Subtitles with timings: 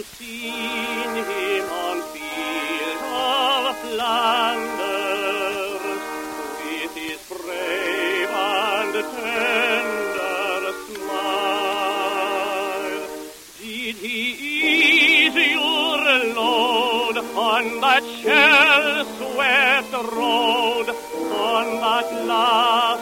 [0.00, 5.22] seen him on field of Flanders
[6.64, 11.82] with his brave and tender smile.
[13.58, 14.20] Did he
[14.54, 15.98] ease your
[16.36, 23.01] load on that shell-swept road, on that last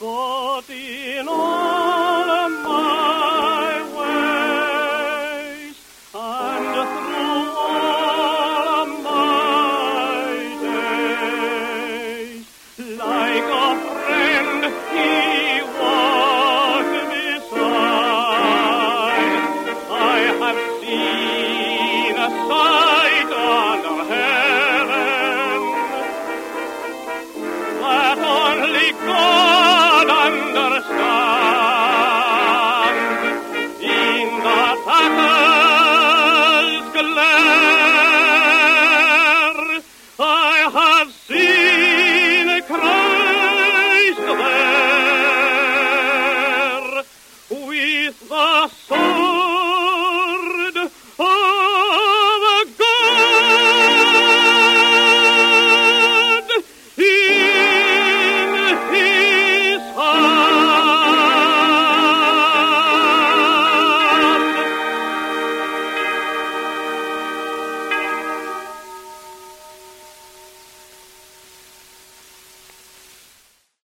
[0.00, 1.45] 我的路。